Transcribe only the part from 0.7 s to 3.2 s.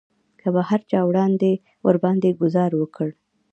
چا ورباندې ګوزار وکړ.